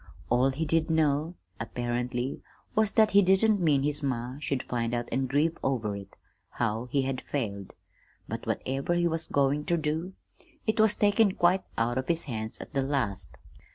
All 0.31 0.49
he 0.49 0.65
did 0.65 0.89
know, 0.89 1.35
apparently, 1.59 2.41
was 2.73 2.93
that 2.93 3.11
he 3.11 3.21
didn't 3.21 3.61
mean 3.61 3.83
his 3.83 4.01
ma 4.01 4.39
should 4.39 4.63
find 4.63 4.95
out 4.95 5.07
an' 5.11 5.27
grieve 5.27 5.59
over 5.61 5.95
it 5.95 6.15
how 6.53 6.85
he 6.89 7.03
had 7.03 7.21
failed. 7.21 7.75
But 8.27 8.47
whatever 8.47 8.95
he 8.95 9.07
was 9.07 9.27
goin' 9.27 9.63
ter 9.63 9.77
do, 9.77 10.13
it 10.65 10.79
was 10.79 10.95
taken 10.95 11.33
quite 11.35 11.63
out 11.77 11.99
of 11.99 12.07
his 12.07 12.23
hands 12.23 12.59
at 12.59 12.73
the 12.73 12.81
last. 12.81 13.37